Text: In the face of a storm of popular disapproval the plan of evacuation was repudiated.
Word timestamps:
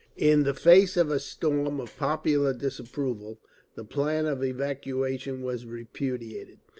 In 0.17 0.45
the 0.45 0.55
face 0.55 0.97
of 0.97 1.11
a 1.11 1.19
storm 1.19 1.79
of 1.79 1.95
popular 1.95 2.53
disapproval 2.53 3.39
the 3.75 3.85
plan 3.85 4.25
of 4.25 4.43
evacuation 4.43 5.43
was 5.43 5.67
repudiated. 5.67 6.57